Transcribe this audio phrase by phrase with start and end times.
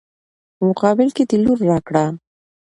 [0.55, 2.05] په مقابل کې د لور راکړه.